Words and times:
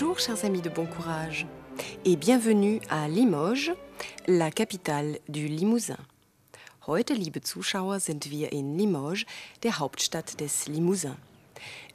Bonjour 0.00 0.18
chers 0.18 0.46
amis 0.46 0.62
de 0.62 0.70
bon 0.70 0.86
courage 0.86 1.46
et 2.06 2.16
bienvenue 2.16 2.80
à 2.88 3.06
Limoges, 3.06 3.74
la 4.26 4.50
capitale 4.50 5.18
du 5.28 5.46
Limousin. 5.46 5.98
Heute, 6.86 7.12
liebe 7.12 7.42
Zuschauer, 7.42 8.00
sind 8.00 8.30
wir 8.30 8.50
in 8.50 8.78
Limoges, 8.78 9.26
der 9.62 9.78
Hauptstadt 9.78 10.40
des 10.40 10.68
Limousin. 10.68 11.16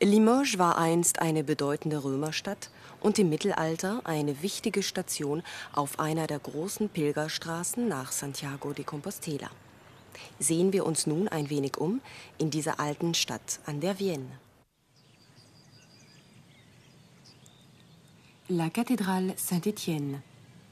Limoges 0.04 0.60
war 0.60 0.78
einst 0.78 1.18
eine 1.18 1.44
bedeutende 1.44 2.04
Römerstadt 2.04 2.70
und 3.02 3.18
im 3.18 3.30
Mittelalter 3.30 4.02
eine 4.04 4.44
wichtige 4.44 4.84
Station 4.84 5.42
auf 5.74 5.98
einer 5.98 6.28
der 6.28 6.38
großen 6.38 6.90
Pilgerstraßen 6.90 7.88
nach 7.88 8.12
Santiago 8.12 8.74
de 8.74 8.86
Compostela. 8.86 9.50
Sehen 10.38 10.74
wir 10.74 10.86
uns 10.86 11.08
nun 11.08 11.28
ein 11.28 11.50
wenig 11.50 11.78
um 11.78 12.02
in 12.38 12.52
dieser 12.52 12.80
alten 12.80 13.16
Stadt 13.16 13.62
an 13.66 13.82
der 13.82 13.98
Vienne. 13.98 14.45
La 18.48 18.70
Cathédrale 18.70 19.34
Saint-Étienne, 19.38 20.22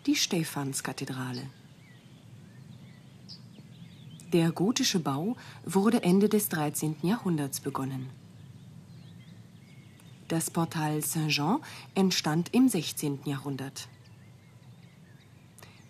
die 0.05 0.15
Stephanskathedrale. 0.15 1.49
Der 4.31 4.51
gotische 4.51 4.99
Bau 4.99 5.35
wurde 5.65 6.03
Ende 6.03 6.29
des 6.29 6.49
13. 6.49 6.97
Jahrhunderts 7.01 7.61
begonnen. 7.61 8.11
Das 10.27 10.51
Portal 10.51 11.01
Saint-Jean 11.01 11.61
entstand 11.95 12.53
im 12.53 12.69
16. 12.69 13.21
Jahrhundert. 13.25 13.87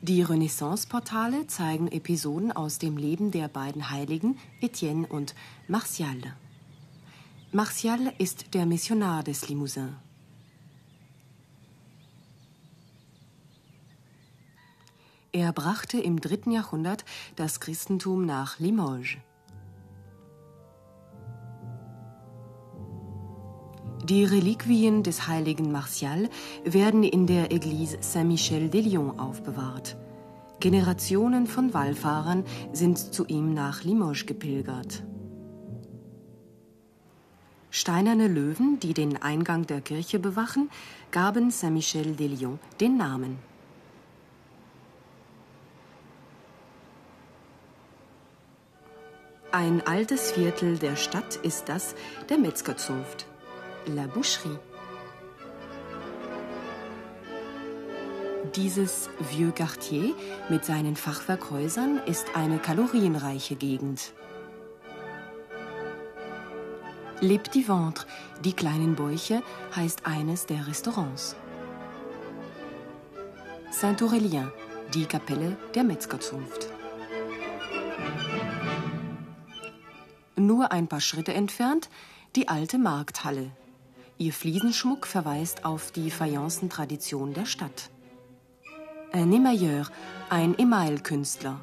Die 0.01 0.21
Renaissance-Portale 0.21 1.47
zeigen 1.47 1.89
Episoden 1.89 2.53
aus 2.53 2.79
dem 2.79 2.95
Leben 2.95 3.31
der 3.31 3.49
beiden 3.49 3.89
Heiligen 3.89 4.37
Etienne 4.61 5.05
und 5.05 5.35
Martial. 5.67 6.33
Martial 7.51 8.13
ist 8.19 8.53
der 8.53 8.65
Missionar 8.65 9.21
des 9.21 9.49
Limousin. 9.49 9.97
Er 15.35 15.51
brachte 15.51 15.99
im 15.99 16.21
dritten 16.21 16.51
Jahrhundert 16.51 17.05
das 17.35 17.59
Christentum 17.59 18.23
nach 18.23 18.59
Limoges. 18.59 19.17
Die 24.03 24.25
Reliquien 24.25 25.01
des 25.01 25.27
heiligen 25.27 25.71
Martial 25.71 26.29
werden 26.63 27.01
in 27.01 27.25
der 27.25 27.51
Église 27.51 27.97
Saint-Michel 27.99 28.69
de 28.69 28.81
Lyon 28.81 29.17
aufbewahrt. 29.17 29.97
Generationen 30.59 31.47
von 31.47 31.73
Wallfahrern 31.73 32.45
sind 32.71 32.99
zu 32.99 33.25
ihm 33.25 33.55
nach 33.55 33.83
Limoges 33.83 34.27
gepilgert. 34.27 35.03
Steinerne 37.71 38.27
Löwen, 38.27 38.79
die 38.79 38.93
den 38.93 39.19
Eingang 39.19 39.65
der 39.65 39.81
Kirche 39.81 40.19
bewachen, 40.19 40.69
gaben 41.09 41.49
Saint-Michel 41.49 42.15
de 42.15 42.27
Lyon 42.27 42.59
den 42.79 42.97
Namen. 42.97 43.52
Ein 49.55 49.85
altes 49.85 50.31
Viertel 50.31 50.79
der 50.79 50.95
Stadt 50.95 51.35
ist 51.35 51.69
das 51.69 51.93
der 52.27 52.39
Metzgerzunft, 52.39 53.27
La 53.85 54.07
Boucherie. 54.07 54.57
Dieses 58.55 59.11
Vieux 59.19 59.53
Quartier 59.53 60.15
mit 60.49 60.65
seinen 60.65 60.95
Fachwerkhäusern 60.95 62.01
ist 62.07 62.35
eine 62.35 62.57
kalorienreiche 62.57 63.53
Gegend. 63.53 64.13
Les 67.21 67.37
Petits 67.37 67.67
Ventres, 67.67 68.07
die 68.43 68.53
kleinen 68.53 68.95
Bäuche, 68.95 69.43
heißt 69.75 70.07
eines 70.07 70.47
der 70.47 70.65
Restaurants. 70.65 71.35
Saint-Aurélien, 73.69 74.51
die 74.95 75.05
Kapelle 75.05 75.55
der 75.75 75.83
Metzgerzunft. 75.83 76.72
Nur 80.43 80.73
ein 80.73 80.87
paar 80.89 80.99
Schritte 80.99 81.33
entfernt 81.33 81.89
die 82.35 82.49
alte 82.49 82.77
Markthalle. 82.77 83.51
Ihr 84.17 84.33
Fliesenschmuck 84.33 85.07
verweist 85.07 85.63
auf 85.63 85.91
die 85.91 86.11
Fayencentradition 86.11 87.33
der 87.33 87.45
Stadt. 87.45 87.89
Un 89.13 89.31
émailleur, 89.31 89.89
ein 90.29 90.59
Emailkünstler. 90.59 91.61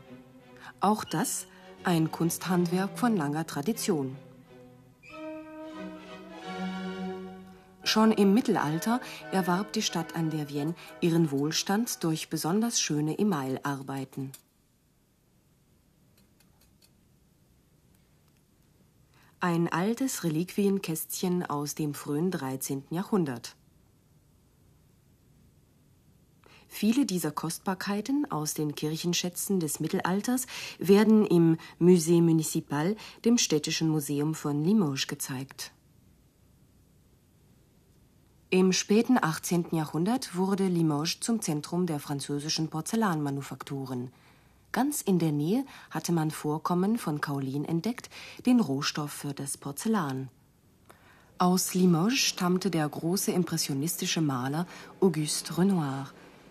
Auch 0.81 1.05
das 1.05 1.47
ein 1.85 2.11
Kunsthandwerk 2.11 2.99
von 2.99 3.19
langer 3.19 3.47
Tradition. 3.47 4.17
Schon 7.85 8.13
im 8.13 8.33
Mittelalter 8.33 9.03
erwarb 9.31 9.75
die 9.75 9.83
Stadt 9.83 10.17
an 10.17 10.31
der 10.31 10.49
Vienne 10.49 10.75
ihren 11.03 11.31
Wohlstand 11.31 12.03
durch 12.03 12.31
besonders 12.31 12.81
schöne 12.81 13.19
Emailarbeiten. 13.19 14.33
Ein 19.43 19.73
altes 19.73 20.23
Reliquienkästchen 20.23 21.47
aus 21.47 21.75
dem 21.75 21.95
frühen 21.95 22.31
13. 22.31 22.85
Jahrhundert. 22.91 23.57
Viele 26.69 27.07
dieser 27.07 27.31
Kostbarkeiten 27.31 28.31
aus 28.31 28.53
den 28.53 28.75
Kirchenschätzen 28.75 29.59
des 29.59 29.81
Mittelalters 29.81 30.47
werden 30.79 31.25
im 31.25 31.57
Musée 31.81 32.21
Municipal, 32.21 32.97
dem 33.25 33.39
städtischen 33.39 33.89
Museum 33.89 34.35
von 34.35 34.63
Limoges, 34.63 35.07
gezeigt. 35.07 35.73
Im 38.51 38.75
späten 38.75 39.17
18. 39.19 39.69
Jahrhundert 39.73 40.37
wurde 40.37 40.67
Limoges 40.67 41.21
zum 41.21 41.41
Zentrum 41.41 41.87
der 41.87 41.99
französischen 41.99 42.69
Porzellanmanufakturen. 42.69 44.11
Ganz 44.73 45.01
in 45.01 45.19
der 45.19 45.33
Nähe 45.33 45.65
hatte 45.91 46.13
man 46.13 46.31
Vorkommen 46.31 46.97
von 46.97 47.21
Kaolin 47.21 47.65
entdeckt, 47.65 48.09
den 48.47 48.61
Rohstoff 48.61 49.11
für 49.11 49.35
das 49.35 49.57
Porzellan. 49.57 50.29
Aus 51.39 51.75
Limoges 51.75 52.19
stammte 52.19 52.71
der 52.71 52.89
große 52.89 53.33
impressionistische 53.33 54.21
Maler 54.21 54.67
Auguste 55.01 55.59
Renoir. 55.59 56.09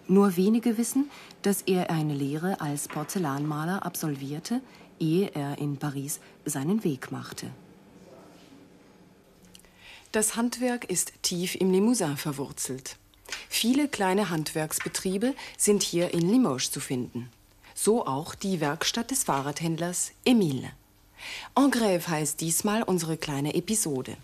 Nur 0.07 0.35
wenige 0.35 0.77
wissen, 0.77 1.09
dass 1.43 1.61
er 1.61 1.91
eine 1.91 2.13
Lehre 2.13 2.59
als 2.59 2.89
Porzellanmaler 2.89 3.85
absolvierte, 3.85 4.61
ehe 4.99 5.29
er 5.33 5.57
in 5.59 5.77
Paris 5.77 6.19
seinen 6.43 6.83
Weg 6.83 7.13
machte. 7.13 7.49
Das 10.11 10.35
Handwerk 10.35 10.85
ist 10.85 11.13
tief 11.21 11.55
im 11.55 11.71
Limousin 11.71 12.17
verwurzelt. 12.17 12.97
Viele 13.47 13.87
kleine 13.87 14.29
Handwerksbetriebe 14.29 15.35
sind 15.57 15.83
hier 15.83 16.13
in 16.13 16.27
Limoges 16.27 16.71
zu 16.71 16.79
finden 16.79 17.29
so 17.83 18.05
auch 18.05 18.35
die 18.35 18.59
Werkstatt 18.59 19.09
des 19.09 19.23
Fahrradhändlers 19.23 20.11
Emile. 20.25 20.71
En 21.55 21.69
Grève 21.71 22.07
heißt 22.07 22.41
diesmal 22.41 22.83
unsere 22.83 23.17
kleine 23.17 23.55
Episode. 23.55 24.17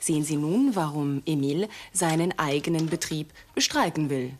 Sehen 0.00 0.24
Sie 0.24 0.36
nun, 0.36 0.74
warum 0.74 1.22
Emile 1.26 1.68
seinen 1.92 2.38
eigenen 2.38 2.88
Betrieb 2.88 3.30
bestreiken 3.54 4.08
will. 4.08 4.32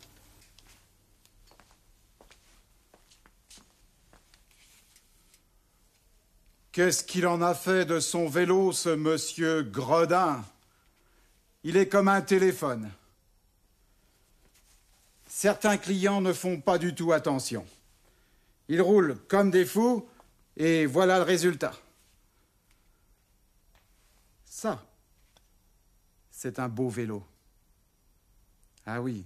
Qu'est-ce 6.71 7.03
qu'il 7.03 7.27
en 7.27 7.43
a 7.43 7.53
fait 7.53 7.85
de 7.85 7.99
son 7.99 8.27
vélo, 8.27 8.71
ce 8.71 8.95
monsieur 8.95 9.61
Gredin 9.61 10.43
Il 11.63 11.77
est 11.77 11.87
comme 11.87 12.07
un 12.07 12.21
téléphone. 12.21 12.91
Certains 15.27 15.77
clients 15.77 16.21
ne 16.21 16.33
font 16.33 16.59
pas 16.59 16.79
du 16.79 16.95
tout 16.95 17.11
attention. 17.11 17.63
Ils 18.67 18.81
roulent 18.81 19.17
comme 19.27 19.51
des 19.51 19.65
fous, 19.65 20.07
et 20.55 20.85
voilà 20.85 21.17
le 21.17 21.23
résultat. 21.23 21.73
Ça, 24.45 24.85
c'est 26.31 26.59
un 26.59 26.69
beau 26.69 26.89
vélo. 26.89 27.25
Ah 28.85 29.01
oui, 29.01 29.25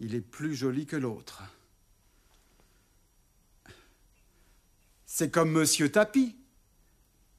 il 0.00 0.14
est 0.14 0.20
plus 0.20 0.54
joli 0.54 0.86
que 0.86 0.96
l'autre. 0.96 1.42
C'est 5.06 5.30
comme 5.30 5.50
Monsieur 5.50 5.90
Tapi. 5.90 6.36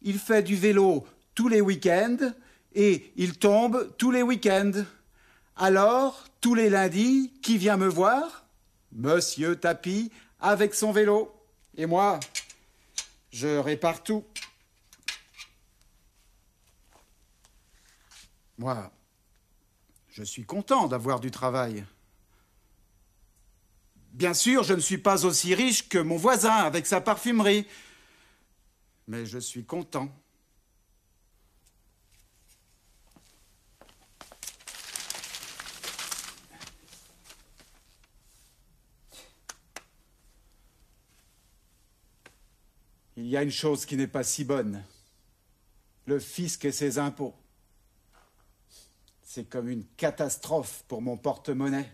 Il 0.02 0.20
fait 0.20 0.44
du 0.44 0.56
vélo 0.56 1.08
tous 1.36 1.48
les 1.48 1.62
week-ends 1.62 2.34
et 2.74 3.12
il 3.16 3.38
tombe 3.38 3.96
tous 3.98 4.12
les 4.12 4.24
week-ends. 4.24 4.84
Alors, 5.56 6.26
tous 6.42 6.56
les 6.56 6.70
lundis, 6.70 7.32
qui 7.42 7.58
vient 7.58 7.78
me 7.78 7.88
voir? 7.88 8.46
Monsieur 8.92 9.56
Tapi 9.56 10.12
avec 10.40 10.74
son 10.74 10.92
vélo. 10.92 11.34
Et 11.76 11.86
moi, 11.86 12.20
je 13.32 13.58
répare 13.58 14.04
tout. 14.04 14.24
Moi, 18.58 18.92
je 20.10 20.24
suis 20.24 20.46
content 20.46 20.88
d'avoir 20.88 21.20
du 21.20 21.30
travail. 21.30 21.86
Bien 24.14 24.34
sûr, 24.34 24.64
je 24.64 24.74
ne 24.74 24.80
suis 24.80 24.98
pas 24.98 25.26
aussi 25.26 25.54
riche 25.54 25.90
que 25.90 26.00
mon 26.00 26.18
voisin 26.18 26.56
avec 26.56 26.88
sa 26.88 27.02
parfumerie, 27.02 27.68
mais 29.08 29.28
je 29.28 29.38
suis 29.38 29.64
content. 29.64 30.10
Il 43.18 43.26
y 43.26 43.36
a 43.36 43.42
une 43.42 43.52
chose 43.52 43.88
qui 43.88 43.98
n'est 43.98 44.06
pas 44.06 44.24
si 44.24 44.44
bonne. 44.44 44.84
Le 46.06 46.20
fisc 46.20 46.64
et 46.66 46.72
ses 46.72 47.00
impôts. 47.00 47.34
C'est 49.24 49.50
comme 49.50 49.68
une 49.68 49.86
catastrophe 49.98 50.84
pour 50.88 51.02
mon 51.02 51.18
porte-monnaie. 51.18 51.92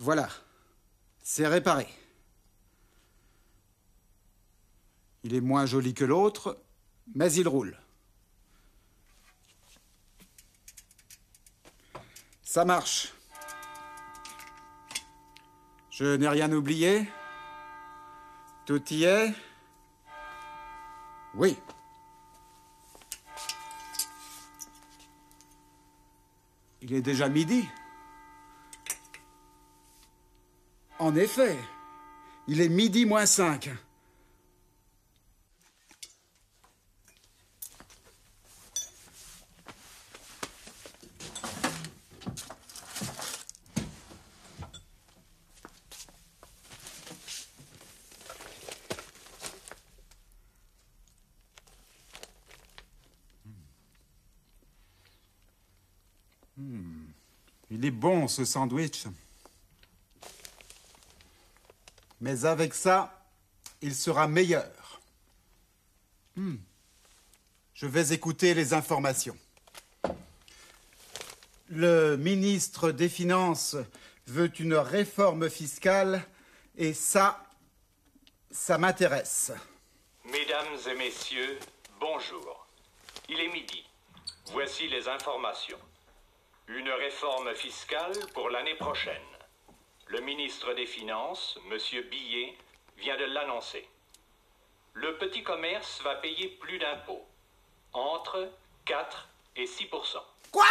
Voilà, 0.00 0.28
c'est 1.22 1.46
réparé. 1.46 1.86
Il 5.22 5.34
est 5.34 5.40
moins 5.40 5.66
joli 5.66 5.94
que 5.94 6.04
l'autre, 6.04 6.60
mais 7.14 7.32
il 7.32 7.46
roule. 7.46 7.76
Ça 12.56 12.64
marche. 12.64 13.12
Je 15.90 16.16
n'ai 16.16 16.26
rien 16.26 16.50
oublié. 16.50 17.06
Tout 18.64 18.82
y 18.94 19.04
est. 19.04 19.34
Oui. 21.34 21.58
Il 26.80 26.94
est 26.94 27.02
déjà 27.02 27.28
midi. 27.28 27.68
En 30.98 31.14
effet, 31.14 31.58
il 32.48 32.62
est 32.62 32.70
midi 32.70 33.04
moins 33.04 33.26
cinq. 33.26 33.68
Ce 58.28 58.44
sandwich. 58.44 59.04
Mais 62.20 62.44
avec 62.44 62.74
ça, 62.74 63.26
il 63.82 63.94
sera 63.94 64.26
meilleur. 64.26 65.00
Hmm. 66.34 66.56
Je 67.74 67.86
vais 67.86 68.12
écouter 68.12 68.54
les 68.54 68.72
informations. 68.72 69.36
Le 71.68 72.16
ministre 72.16 72.90
des 72.90 73.08
Finances 73.08 73.76
veut 74.26 74.52
une 74.60 74.74
réforme 74.74 75.50
fiscale 75.50 76.24
et 76.76 76.94
ça, 76.94 77.44
ça 78.50 78.78
m'intéresse. 78.78 79.52
Mesdames 80.24 80.78
et 80.88 80.94
messieurs, 80.94 81.58
bonjour. 82.00 82.66
Il 83.28 83.40
est 83.40 83.52
midi. 83.52 83.84
Voici 84.52 84.88
les 84.88 85.08
informations. 85.08 85.78
Une 86.68 86.90
réforme 86.90 87.54
fiscale 87.54 88.12
pour 88.34 88.50
l'année 88.50 88.74
prochaine. 88.74 89.22
Le 90.08 90.20
ministre 90.20 90.74
des 90.74 90.86
Finances, 90.86 91.58
M. 91.70 91.78
Billet, 92.10 92.58
vient 92.98 93.16
de 93.16 93.24
l'annoncer. 93.24 93.88
Le 94.94 95.16
petit 95.18 95.44
commerce 95.44 96.00
va 96.02 96.16
payer 96.16 96.48
plus 96.60 96.78
d'impôts, 96.78 97.24
entre 97.92 98.50
4 98.84 99.28
et 99.56 99.66
6% 99.66 100.16
Quoi? 100.50 100.64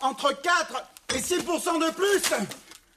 Entre 0.00 0.32
4 0.32 0.84
et 1.14 1.18
6% 1.18 1.86
de 1.86 1.94
plus? 1.94 2.34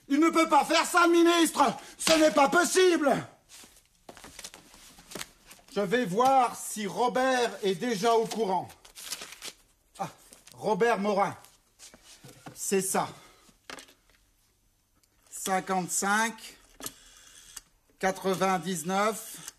Il 0.07 0.19
ne 0.19 0.29
peut 0.29 0.49
pas 0.49 0.65
faire 0.65 0.85
ça, 0.85 1.07
ministre 1.07 1.61
Ce 1.99 2.13
n'est 2.13 2.31
pas 2.31 2.49
possible 2.49 3.15
Je 5.75 5.81
vais 5.81 6.05
voir 6.05 6.55
si 6.55 6.87
Robert 6.87 7.51
est 7.61 7.75
déjà 7.75 8.13
au 8.15 8.25
courant. 8.25 8.67
Robert 10.59 10.99
Morin. 10.99 11.35
C'est 12.53 12.81
ça. 12.81 13.07
55, 15.29 16.57
99, 17.97 19.53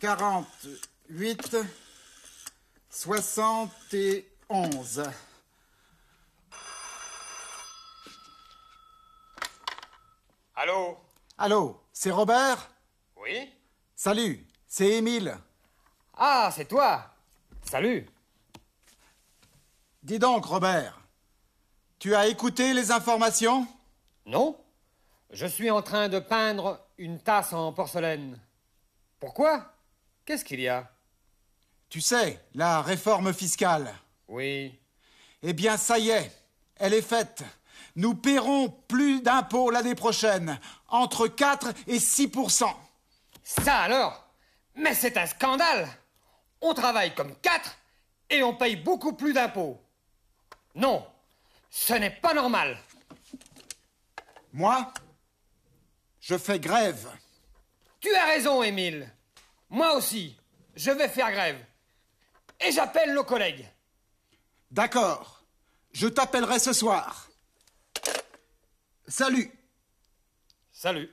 48, 0.00 1.56
71. 2.88 5.02
Allô? 10.54 11.00
Allô, 11.36 11.82
c'est 11.92 12.12
Robert? 12.12 12.70
Oui? 13.16 13.52
Salut, 13.96 14.46
c'est 14.68 14.92
Émile. 14.92 15.36
Ah, 16.14 16.52
c'est 16.54 16.66
toi 16.66 17.12
Salut 17.68 18.06
Dis 20.06 20.20
donc, 20.20 20.44
Robert, 20.44 21.00
tu 21.98 22.14
as 22.14 22.28
écouté 22.28 22.72
les 22.72 22.92
informations? 22.92 23.66
Non 24.24 24.56
Je 25.32 25.46
suis 25.46 25.68
en 25.68 25.82
train 25.82 26.08
de 26.08 26.20
peindre 26.20 26.78
une 26.96 27.18
tasse 27.18 27.52
en 27.52 27.72
porcelaine. 27.72 28.38
Pourquoi? 29.18 29.74
Qu'est-ce 30.24 30.44
qu'il 30.44 30.60
y 30.60 30.68
a? 30.68 30.88
Tu 31.88 32.00
sais, 32.00 32.40
la 32.54 32.82
réforme 32.82 33.34
fiscale. 33.34 33.92
Oui. 34.28 34.78
Eh 35.42 35.52
bien, 35.52 35.76
ça 35.76 35.98
y 35.98 36.10
est, 36.10 36.30
elle 36.76 36.94
est 36.94 37.02
faite. 37.02 37.42
Nous 37.96 38.14
paierons 38.14 38.68
plus 38.86 39.22
d'impôts 39.22 39.70
l'année 39.72 39.96
prochaine, 39.96 40.60
entre 40.86 41.26
4 41.26 41.72
et 41.88 41.98
6% 41.98 42.72
Ça 43.42 43.78
alors? 43.78 44.24
Mais 44.76 44.94
c'est 44.94 45.16
un 45.16 45.26
scandale 45.26 45.88
On 46.60 46.74
travaille 46.74 47.12
comme 47.12 47.34
4 47.42 47.76
et 48.30 48.44
on 48.44 48.54
paye 48.54 48.76
beaucoup 48.76 49.14
plus 49.14 49.32
d'impôts. 49.32 49.82
Non, 50.76 51.06
ce 51.70 51.94
n'est 51.94 52.10
pas 52.10 52.34
normal. 52.34 52.78
Moi, 54.52 54.92
je 56.20 56.36
fais 56.36 56.60
grève. 56.60 57.10
Tu 57.98 58.14
as 58.14 58.26
raison, 58.26 58.62
Émile. 58.62 59.10
Moi 59.70 59.94
aussi, 59.94 60.36
je 60.74 60.90
vais 60.90 61.08
faire 61.08 61.32
grève. 61.32 61.64
Et 62.60 62.72
j'appelle 62.72 63.14
nos 63.14 63.24
collègues. 63.24 63.66
D'accord. 64.70 65.44
Je 65.92 66.08
t'appellerai 66.08 66.58
ce 66.58 66.74
soir. 66.74 67.26
Salut. 69.08 69.50
Salut. 70.72 71.10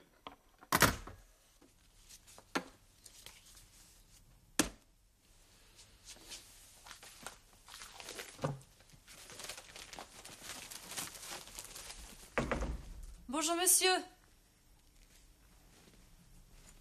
Bonjour, 13.33 13.55
monsieur. 13.55 13.89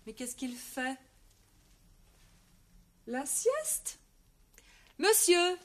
Mais 0.04 0.12
qu'est-ce 0.12 0.36
qu'il 0.36 0.54
fait? 0.54 0.98
La 3.06 3.24
sieste? 3.24 3.98
Monsieur, 4.98 5.58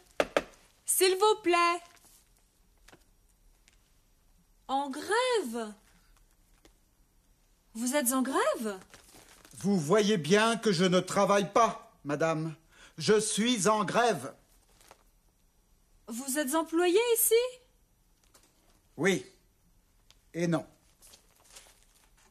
s'il 0.85 1.13
vous 1.17 1.41
plaît. 1.43 1.81
En 4.69 4.89
grève? 4.89 5.73
Vous 7.73 7.93
êtes 7.97 8.13
en 8.13 8.21
grève? 8.21 8.79
Vous 9.57 9.77
voyez 9.77 10.15
bien 10.15 10.55
que 10.55 10.71
je 10.71 10.85
ne 10.85 11.01
travaille 11.01 11.51
pas, 11.51 11.91
madame. 12.05 12.55
Je 12.97 13.19
suis 13.19 13.67
en 13.67 13.83
grève. 13.83 14.33
Vous 16.07 16.39
êtes 16.39 16.55
employé 16.55 17.01
ici? 17.15 17.59
Oui. 18.95 19.25
Et 20.33 20.47
non. 20.47 20.65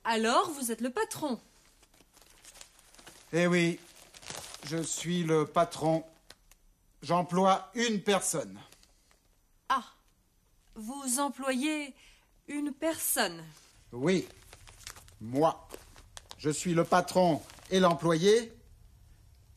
Alors 0.09 0.49
vous 0.53 0.71
êtes 0.71 0.83
le 0.83 0.91
patron. 0.91 1.41
Eh 3.33 3.49
oui, 3.49 3.81
je 4.65 4.81
suis 4.81 5.25
le 5.25 5.47
patron. 5.47 6.05
J'emploie 7.03 7.73
une 7.75 8.01
personne. 8.01 8.57
Ah, 9.69 9.83
vous 10.77 11.19
employez 11.19 11.93
une 12.47 12.71
personne. 12.73 13.43
Oui, 13.91 14.29
moi. 15.21 15.69
Je 16.39 16.51
suis 16.51 16.73
le 16.73 16.85
patron 16.85 17.43
et 17.71 17.81
l'employé. 17.81 18.53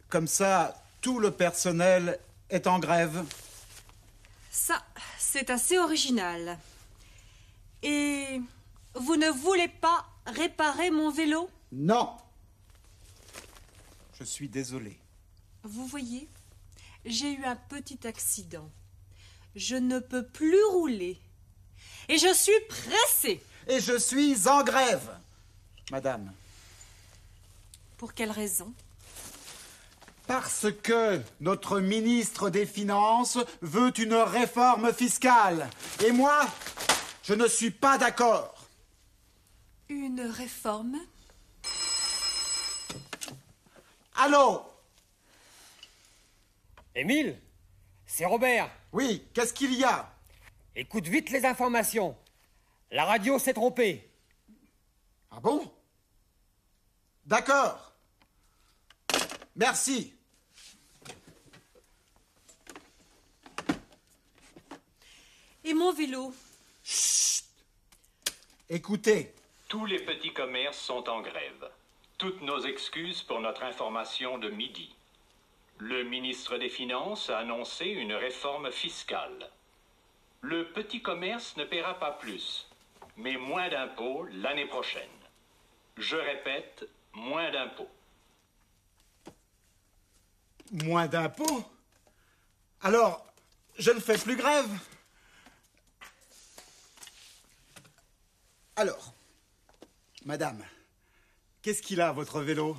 Comme 0.10 0.28
ça, 0.28 0.84
tout 1.00 1.20
le 1.20 1.30
personnel 1.30 2.20
est 2.50 2.66
en 2.66 2.80
grève. 2.80 3.24
Ça, 4.50 4.84
c'est 5.20 5.52
assez 5.52 5.78
original. 5.78 6.58
Et 7.84 8.42
vous 8.96 9.16
ne 9.16 9.30
voulez 9.30 9.68
pas 9.68 10.08
réparer 10.30 10.92
mon 10.92 11.12
vélo 11.12 11.50
Non. 11.72 12.16
Je 14.20 14.24
suis 14.24 14.50
désolé. 14.50 14.98
Vous 15.64 15.86
voyez, 15.88 16.28
J'ai 17.06 17.34
eu 17.34 17.46
un 17.46 17.56
petit 17.56 18.06
accident. 18.08 18.70
Je 19.56 19.76
ne 19.76 20.00
peux 20.00 20.26
plus 20.26 20.64
rouler. 20.72 21.18
Et 22.08 22.18
je 22.18 22.34
suis 22.34 22.60
pressée. 22.68 23.42
Et 23.68 23.80
je 23.80 23.98
suis 23.98 24.48
en 24.48 24.64
grève, 24.64 25.10
madame. 25.92 26.32
Pour 27.98 28.14
quelle 28.14 28.32
raison? 28.32 28.74
Parce 30.28 30.68
que 30.84 31.22
notre 31.40 31.80
ministre 31.80 32.50
des 32.50 32.66
Finances 32.66 33.38
veut 33.62 33.98
une 34.00 34.14
réforme 34.16 34.94
fiscale. 34.94 35.70
Et 36.06 36.12
moi, 36.12 36.46
je 37.24 37.34
ne 37.34 37.48
suis 37.48 37.72
pas 37.72 37.98
d'accord. 37.98 38.59
Une 39.90 40.22
réforme 40.22 41.00
Allô 44.16 44.64
Émile 46.94 47.40
C'est 48.06 48.26
Robert. 48.26 48.70
Oui, 48.92 49.26
qu'est-ce 49.34 49.52
qu'il 49.54 49.74
y 49.74 49.84
a? 49.84 50.14
Écoute 50.76 51.08
vite 51.08 51.32
les 51.32 51.44
informations. 51.44 52.16
La 52.92 53.06
radio 53.06 53.40
s'est 53.40 53.56
trompée. 53.56 54.08
Ah 55.32 55.40
bon? 55.40 55.72
D'accord. 57.26 57.94
Merci. 59.56 60.14
Et 65.64 65.74
mon 65.74 65.92
vélo? 65.94 66.32
Écoutez, 68.70 69.34
Tous 69.70 69.86
les 69.86 70.00
petits 70.00 70.34
commerces 70.34 70.80
sont 70.80 71.08
en 71.10 71.22
grève. 71.22 71.70
Toutes 72.18 72.42
nos 72.42 72.60
excuses 72.66 73.22
pour 73.22 73.40
notre 73.40 73.62
information 73.62 74.40
de 74.40 74.50
midi. 74.50 74.96
Le 75.78 76.04
ministre 76.04 76.58
des 76.58 76.70
Finances 76.70 77.30
a 77.30 77.38
annoncé 77.38 77.86
une 77.86 78.14
réforme 78.14 78.72
fiscale. 78.72 79.52
Le 80.42 80.72
petit 80.72 81.04
commerce 81.04 81.56
ne 81.56 81.66
paiera 81.66 82.00
pas 82.00 82.14
plus, 82.14 82.68
mais 83.16 83.38
moins 83.38 83.70
d'impôts 83.70 84.26
l'année 84.32 84.66
prochaine. 84.66 85.08
Je 85.98 86.16
répète, 86.16 86.90
moins 87.14 87.52
d'impôts. 87.52 87.92
moins 90.72 91.06
d'impôts? 91.06 91.64
Alors, 92.82 93.24
je 93.78 93.92
ne 93.92 94.00
fais 94.00 94.18
plus 94.18 94.36
grève? 94.36 94.70
Alors, 98.76 99.14
madame, 100.26 100.64
qu'est-ce 101.62 101.82
qu'il 101.82 102.02
a, 102.02 102.12
votre 102.12 102.42
vélo 102.42 102.78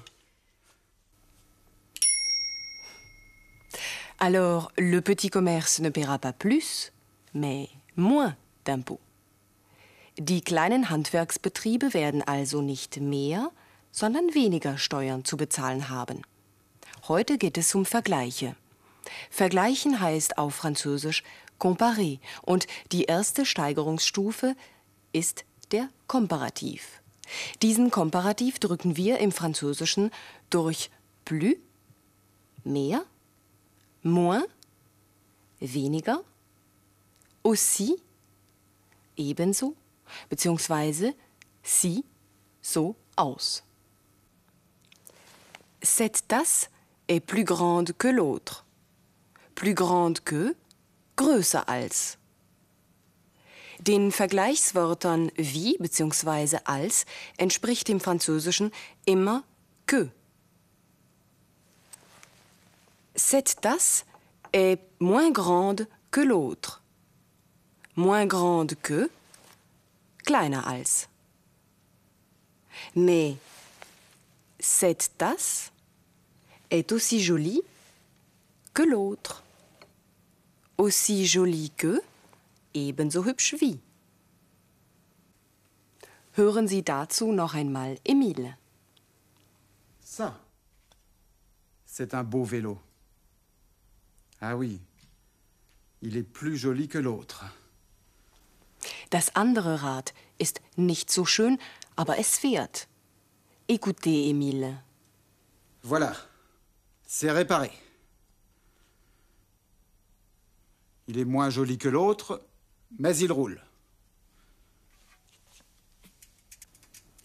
Alors, 4.19 4.71
le 4.77 5.01
petit 5.01 5.31
commerce 5.31 5.79
ne 5.81 5.89
paiera 5.89 6.19
pas 6.19 6.35
plus, 6.35 6.93
mais 7.33 7.71
moins 7.97 8.37
d'impôts. 8.67 9.01
Die 10.19 10.43
kleinen 10.43 10.91
Handwerksbetriebe 10.91 11.95
werden 11.95 12.23
also 12.27 12.61
nicht 12.61 13.01
mehr, 13.01 13.51
sondern 13.93 14.35
weniger 14.35 14.77
Steuern 14.77 15.25
zu 15.25 15.39
bezahlen 15.39 15.89
haben. 15.89 16.23
Heute 17.09 17.39
geht 17.39 17.57
es 17.57 17.75
um 17.75 17.87
Vergleiche. 17.87 18.55
Vergleichen 19.31 20.01
heißt 20.01 20.37
auf 20.37 20.55
Französisch 20.55 21.23
comparer 21.59 22.19
und 22.43 22.67
die 22.93 23.05
erste 23.05 23.47
Steigerungsstufe 23.47 24.55
ist 25.13 25.45
der 25.73 25.89
Komparativ. 26.07 27.00
Diesen 27.63 27.91
Komparativ 27.91 28.59
drücken 28.59 28.97
wir 28.97 29.19
im 29.19 29.33
Französischen 29.33 30.11
durch 30.51 30.91
plus, 31.25 31.57
mehr, 32.65 33.05
moins, 34.03 34.45
weniger, 35.61 36.23
aussi, 37.43 38.01
ebenso, 39.17 39.75
beziehungsweise 40.29 41.15
si, 41.63 42.05
so 42.61 42.97
aus. 43.17 43.63
Cette 45.83 46.29
tasse 46.29 46.69
est 47.09 47.21
plus 47.21 47.45
grande 47.45 47.93
que 47.93 48.09
l'autre. 48.09 48.65
Plus 49.55 49.75
grande 49.75 50.21
que, 50.25 50.55
größer 51.17 51.69
als. 51.69 52.20
Den 53.81 54.13
Vergleichswörtern 54.13 55.33
wie 55.37 55.79
bzw. 55.79 56.59
als 56.65 57.07
entspricht 57.39 57.89
im 57.89 57.99
Französischen 57.99 58.73
immer 59.07 59.43
que. 59.87 60.11
Cette 63.17 63.57
tasse 63.63 64.05
est 64.53 64.81
moins 64.99 65.33
grande 65.33 65.87
que 66.11 66.21
l'autre. 66.21 66.83
Moins 67.95 68.27
grande 68.27 68.77
que, 68.77 69.11
kleiner 70.27 70.67
als. 70.67 71.09
Mais 72.95 73.37
cette 74.59 75.11
tasse 75.17 75.71
est 76.71 76.93
aussi 76.93 77.21
jolie 77.21 77.63
que 78.75 78.83
l'autre. 78.83 79.43
Aussi 80.77 81.27
jolie 81.27 81.71
que, 81.77 82.03
ebenso 82.75 83.25
hübsch 83.25 83.55
wie. 83.61 83.81
Hören 86.33 86.69
Sie 86.69 86.83
dazu 86.83 87.33
noch 87.33 87.55
einmal 87.55 87.99
Emile. 88.05 88.57
Ça, 90.03 90.35
c'est 91.85 92.15
un 92.15 92.25
beau 92.25 92.45
vélo. 92.45 92.79
Ah 94.41 94.57
oui, 94.57 94.81
il 96.03 96.17
est 96.17 96.23
plus 96.23 96.57
joli 96.57 96.89
que 96.89 96.99
l'autre. 96.99 97.45
Das 99.11 99.35
andere 99.35 99.83
Rad 99.83 100.15
ist 100.39 100.61
nicht 100.77 101.11
so 101.11 101.25
schön, 101.25 101.59
aber 101.97 102.19
es 102.19 102.39
fährt. 102.39 102.89
Écoutez, 103.69 104.31
Emile. 104.31 104.83
Voilà, 105.83 106.15
c'est 107.07 107.31
réparé. 107.31 107.71
Il 111.07 111.19
est 111.19 111.25
moins 111.25 111.51
joli 111.51 111.77
que 111.77 111.89
l'autre, 111.89 112.43
mais 112.99 113.17
il 113.19 113.33
roule. 113.33 113.61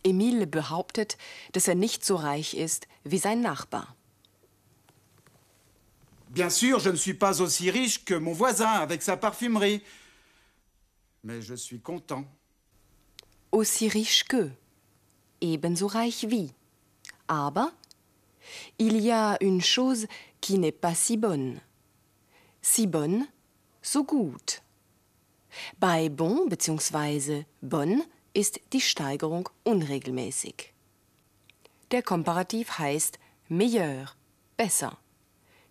Emile 0.04 0.46
behauptet, 0.46 1.18
dass 1.54 1.68
er 1.68 1.76
nicht 1.76 2.06
so 2.06 2.16
reich 2.16 2.54
ist 2.54 2.88
wie 3.04 3.18
sein 3.18 3.42
Nachbar. 3.42 3.96
Bien 6.30 6.50
sûr, 6.50 6.80
je 6.80 6.90
ne 6.90 6.98
suis 6.98 7.14
pas 7.14 7.42
aussi 7.42 7.72
riche 7.72 8.04
que 8.04 8.14
mon 8.14 8.34
voisin 8.34 8.70
avec 8.70 9.02
sa 9.02 9.18
parfumerie. 9.18 9.82
Mais 11.24 11.42
je 11.42 11.56
suis 11.56 11.80
content. 11.80 12.26
Aussi 13.52 13.88
riche 13.88 14.26
que, 14.26 14.52
ebenso 15.42 15.88
reich 15.88 16.28
wie. 16.30 16.52
Aber 17.28 17.72
il 18.78 18.98
y 19.02 19.12
a 19.12 19.38
une 19.42 19.62
chose 19.62 20.08
qui 20.42 20.60
n'est 20.60 20.72
pas 20.72 20.94
si 20.94 21.18
bonne. 21.18 21.62
Si 22.62 22.86
bonne, 22.86 23.28
so 23.82 24.04
gut. 24.04 24.62
Bei 25.80 26.10
bon 26.10 26.50
bzw. 26.50 27.46
bonn 27.62 28.04
ist 28.34 28.60
die 28.74 28.82
Steigerung 28.82 29.50
unregelmäßig. 29.64 30.74
Der 31.92 32.04
Komparativ 32.04 32.78
heißt 32.80 33.20
meilleur, 33.48 34.12
besser. 34.58 34.98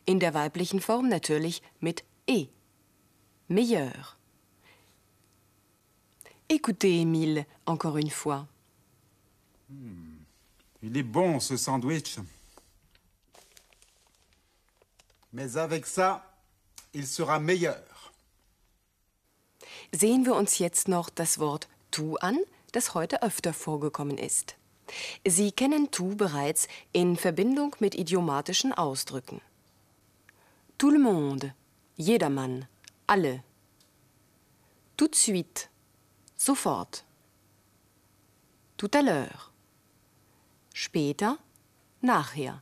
In 0.06 0.20
der 0.20 0.34
weiblichen 0.34 0.80
Form 0.80 1.08
natürlich 1.08 1.62
mit 1.80 2.04
e. 2.26 2.46
Meilleur. 3.48 4.16
Écoutez, 6.48 7.00
Émile, 7.02 7.46
encore 7.66 7.96
une 7.96 8.10
fois. 8.10 8.46
Il 10.82 10.96
est 10.96 11.02
bon 11.02 11.40
ce 11.40 11.56
sandwich. 11.56 12.18
Mais 15.32 15.56
avec 15.56 15.86
ça, 15.86 16.22
il 16.92 17.06
sera 17.06 17.40
meilleur. 17.40 17.93
Sehen 19.92 20.26
wir 20.26 20.34
uns 20.34 20.58
jetzt 20.58 20.88
noch 20.88 21.10
das 21.10 21.38
Wort 21.38 21.68
tu 21.90 22.16
an, 22.16 22.38
das 22.72 22.94
heute 22.94 23.22
öfter 23.22 23.52
vorgekommen 23.52 24.18
ist. 24.18 24.56
Sie 25.26 25.52
kennen 25.52 25.90
tu 25.90 26.16
bereits 26.16 26.68
in 26.92 27.16
Verbindung 27.16 27.74
mit 27.78 27.94
idiomatischen 27.94 28.72
Ausdrücken. 28.72 29.40
Tout 30.76 30.90
le 30.90 30.98
monde, 30.98 31.54
jedermann, 31.96 32.66
alle. 33.06 33.42
Tout 34.96 35.08
de 35.08 35.16
suite, 35.16 35.70
sofort. 36.36 37.04
Tout 38.76 38.90
à 38.92 39.02
l'heure, 39.02 39.52
später, 40.74 41.38
nachher. 42.00 42.60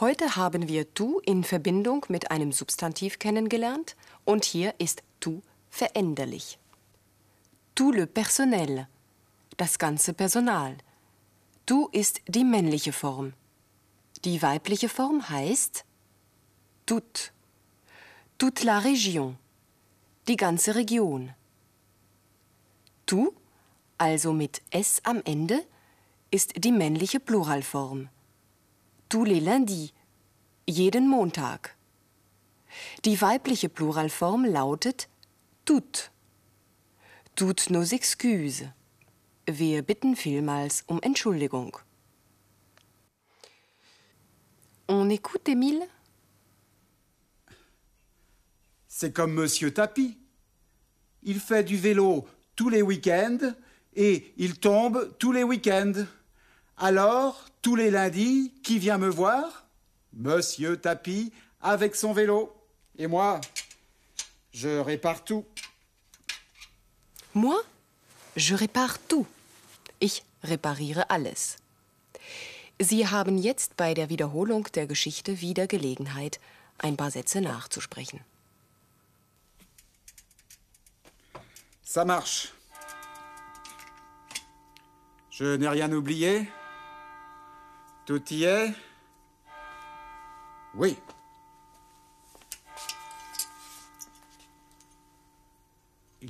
Heute 0.00 0.36
haben 0.36 0.68
wir 0.68 0.94
tu 0.94 1.18
in 1.24 1.42
Verbindung 1.42 2.06
mit 2.08 2.30
einem 2.30 2.52
Substantiv 2.52 3.18
kennengelernt 3.18 3.96
und 4.28 4.44
hier 4.44 4.74
ist 4.78 5.02
tu 5.20 5.40
veränderlich. 5.70 6.58
Tout 7.74 7.94
le 7.94 8.06
personnel, 8.06 8.86
das 9.56 9.78
ganze 9.78 10.12
Personal. 10.12 10.76
Tu 11.64 11.88
ist 11.92 12.20
die 12.28 12.44
männliche 12.44 12.92
Form. 12.92 13.32
Die 14.26 14.42
weibliche 14.42 14.90
Form 14.90 15.30
heißt 15.30 15.86
Toute. 16.84 17.32
Toute 18.36 18.66
la 18.66 18.80
Region. 18.80 19.38
Die 20.26 20.36
ganze 20.36 20.74
Region. 20.74 21.32
Tu, 23.06 23.32
also 23.96 24.34
mit 24.34 24.60
S 24.68 25.00
am 25.04 25.22
Ende, 25.24 25.64
ist 26.30 26.52
die 26.62 26.72
männliche 26.72 27.18
Pluralform. 27.18 28.10
Tous 29.08 29.24
les 29.24 29.40
lundis. 29.40 29.94
Jeden 30.66 31.08
Montag. 31.08 31.77
Die 33.04 33.20
weibliche 33.20 33.68
Pluralform 33.68 34.44
lautet 34.44 35.08
toutes. 35.64 36.10
Toutes 37.34 37.70
nos 37.70 37.92
excuses. 37.92 38.64
Wir 39.46 39.82
bitten 39.82 40.16
vielmals 40.16 40.84
um 40.86 41.00
Entschuldigung. 41.02 41.78
On 44.88 45.08
écoute, 45.10 45.48
Émile? 45.48 45.86
C'est 48.88 49.12
comme 49.12 49.32
Monsieur 49.34 49.72
Tapi. 49.72 50.18
Il 51.22 51.40
fait 51.40 51.62
du 51.62 51.76
vélo 51.76 52.26
tous 52.56 52.68
les 52.68 52.82
week-ends 52.82 53.54
et 53.94 54.32
il 54.36 54.58
tombe 54.58 55.16
tous 55.18 55.32
les 55.32 55.44
week-ends. 55.44 56.04
Alors, 56.76 57.46
tous 57.62 57.76
les 57.76 57.90
lundis, 57.90 58.52
qui 58.62 58.78
vient 58.78 58.98
me 58.98 59.08
voir? 59.08 59.66
Monsieur 60.12 60.76
Tapi 60.76 61.32
avec 61.60 61.94
son 61.94 62.12
vélo. 62.12 62.57
Et 62.98 63.06
moi, 63.06 63.40
je 64.52 64.68
répare 64.68 65.24
tout. 65.24 65.44
Moi, 67.34 67.56
je 68.36 68.54
répare 68.54 68.98
tout. 68.98 69.26
Ich 70.00 70.24
repariere 70.42 71.04
alles. 71.08 71.58
Sie 72.80 73.06
haben 73.06 73.38
jetzt 73.38 73.76
bei 73.76 73.94
der 73.94 74.08
Wiederholung 74.08 74.64
der 74.74 74.86
Geschichte 74.86 75.40
wieder 75.40 75.66
Gelegenheit, 75.66 76.40
ein 76.78 76.96
paar 76.96 77.10
Sätze 77.10 77.40
nachzusprechen. 77.40 78.20
Ça 81.84 82.04
marche. 82.04 82.52
Je 85.30 85.56
n'ai 85.56 85.68
rien 85.68 85.90
oublié. 85.92 86.48
Tout 88.06 88.22
y 88.30 88.44
est. 88.44 88.74
Oui. 90.74 90.96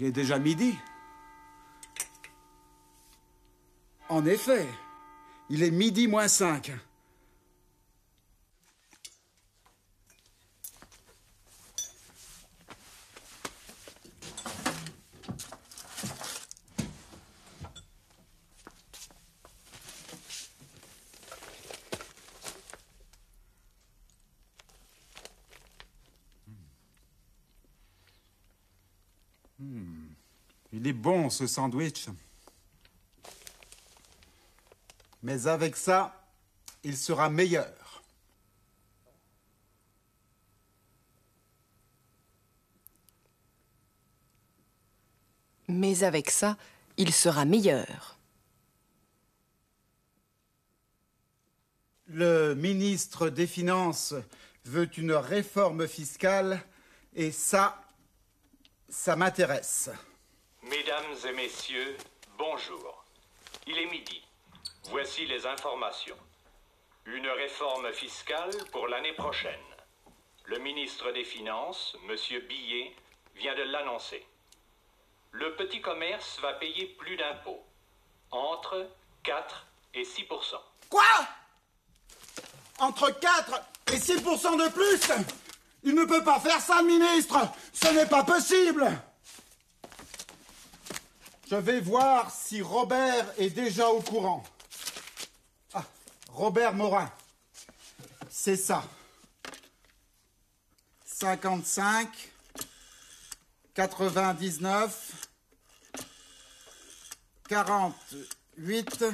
Il 0.00 0.04
est 0.04 0.12
déjà 0.12 0.38
midi. 0.38 0.76
En 4.08 4.24
effet, 4.26 4.64
il 5.50 5.64
est 5.64 5.72
midi 5.72 6.06
moins 6.06 6.28
cinq. 6.28 6.70
Il 30.70 30.86
est 30.86 30.92
bon 31.28 31.30
ce 31.30 31.46
sandwich. 31.46 32.08
Mais 35.22 35.46
avec 35.46 35.76
ça, 35.76 36.24
il 36.84 36.96
sera 36.96 37.28
meilleur. 37.28 38.02
Mais 45.68 46.02
avec 46.02 46.30
ça, 46.30 46.56
il 46.96 47.12
sera 47.12 47.44
meilleur. 47.44 48.18
Le 52.06 52.54
ministre 52.54 53.28
des 53.28 53.46
Finances 53.46 54.14
veut 54.64 54.88
une 54.96 55.12
réforme 55.12 55.86
fiscale 55.86 56.62
et 57.14 57.32
ça, 57.32 57.82
ça 58.88 59.14
m'intéresse. 59.14 59.90
Mesdames 60.70 61.16
et 61.26 61.32
messieurs, 61.32 61.96
bonjour. 62.36 63.02
Il 63.66 63.78
est 63.78 63.86
midi. 63.86 64.22
Voici 64.90 65.24
les 65.24 65.46
informations. 65.46 66.16
Une 67.06 67.26
réforme 67.26 67.90
fiscale 67.92 68.50
pour 68.70 68.86
l'année 68.86 69.14
prochaine. 69.14 69.54
Le 70.44 70.58
ministre 70.58 71.10
des 71.12 71.24
Finances, 71.24 71.96
M. 72.06 72.16
Billet, 72.48 72.94
vient 73.36 73.54
de 73.54 73.62
l'annoncer. 73.62 74.26
Le 75.30 75.56
petit 75.56 75.80
commerce 75.80 76.38
va 76.40 76.52
payer 76.54 76.84
plus 76.98 77.16
d'impôts, 77.16 77.64
entre 78.30 78.90
4 79.22 79.66
et 79.94 80.02
6% 80.02 80.56
Quoi? 80.90 81.02
Entre 82.78 83.10
4 83.18 83.62
et 83.92 83.96
6% 83.96 84.64
de 84.64 84.68
plus? 84.70 85.12
Il 85.84 85.94
ne 85.94 86.04
peut 86.04 86.24
pas 86.24 86.40
faire 86.40 86.60
ça, 86.60 86.82
ministre 86.82 87.38
Ce 87.72 87.88
n'est 87.88 88.06
pas 88.06 88.24
possible 88.24 88.86
Je 91.50 91.56
vais 91.56 91.80
voir 91.80 92.30
si 92.30 92.60
Robert 92.60 93.32
est 93.38 93.48
déjà 93.48 93.88
au 93.88 94.02
courant. 94.02 94.44
Ah, 95.72 95.82
Robert 96.28 96.74
Morin. 96.74 97.10
C'est 98.28 98.58
ça. 98.58 98.84
55, 101.06 102.06
99, 103.72 105.28
48, 107.48 109.06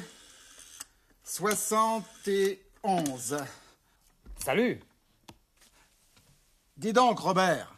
71. 1.23 3.37
Salut 4.45 4.81
Dis 6.77 6.93
donc, 6.93 7.21
Robert, 7.21 7.77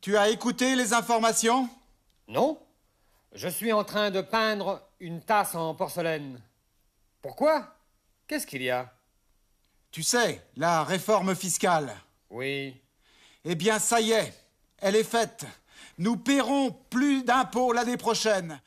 tu 0.00 0.16
as 0.16 0.30
écouté 0.30 0.74
les 0.74 0.94
informations? 0.94 1.70
Non 2.26 2.58
Je 3.34 3.48
suis 3.48 3.72
en 3.72 3.82
train 3.82 4.10
de 4.10 4.20
peindre 4.20 4.82
une 5.00 5.22
tasse 5.22 5.54
en 5.54 5.74
porcelaine. 5.74 6.40
Pourquoi? 7.22 7.74
Qu'est-ce 8.26 8.46
qu'il 8.46 8.62
y 8.62 8.70
a? 8.70 8.92
Tu 9.90 10.02
sais, 10.02 10.44
la 10.56 10.84
réforme 10.84 11.34
fiscale. 11.34 11.94
Oui. 12.30 12.76
Eh 13.44 13.54
bien, 13.54 13.78
ça 13.78 14.00
y 14.00 14.12
est, 14.12 14.34
elle 14.78 14.96
est 14.96 15.04
faite. 15.04 15.46
Nous 15.98 16.16
paierons 16.16 16.72
plus 16.90 17.24
d'impôts 17.24 17.72
l'année 17.72 17.96
prochaine. 17.96 18.60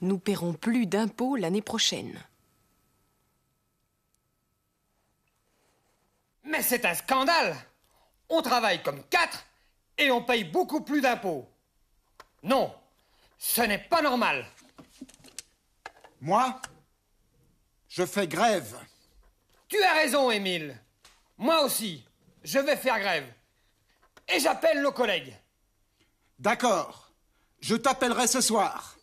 Nous 0.00 0.18
paierons 0.18 0.52
plus 0.52 0.86
d'impôts 0.86 1.36
l'année 1.36 1.62
prochaine. 1.62 2.20
Mais 6.54 6.62
c'est 6.62 6.84
un 6.84 6.94
scandale 6.94 7.56
On 8.28 8.40
travaille 8.40 8.80
comme 8.80 9.02
quatre 9.08 9.44
et 9.98 10.12
on 10.12 10.22
paye 10.22 10.44
beaucoup 10.44 10.82
plus 10.82 11.00
d'impôts. 11.00 11.50
Non, 12.44 12.72
ce 13.36 13.62
n'est 13.62 13.78
pas 13.88 14.00
normal. 14.00 14.46
Moi, 16.20 16.60
je 17.88 18.06
fais 18.06 18.28
grève. 18.28 18.78
Tu 19.66 19.82
as 19.82 19.94
raison, 19.94 20.30
Émile. 20.30 20.80
Moi 21.38 21.60
aussi, 21.62 22.04
je 22.44 22.60
vais 22.60 22.76
faire 22.76 23.00
grève. 23.00 23.26
Et 24.28 24.38
j'appelle 24.38 24.80
nos 24.80 24.92
collègues. 24.92 25.34
D'accord. 26.38 27.10
Je 27.58 27.74
t'appellerai 27.74 28.28
ce 28.28 28.40
soir. 28.40 28.93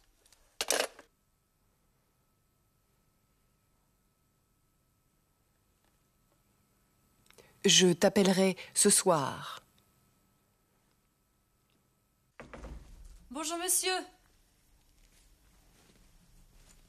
Je 7.65 7.93
t'appellerai 7.93 8.57
ce 8.73 8.89
soir. 8.89 9.61
Bonjour, 13.29 13.57
monsieur. 13.59 13.93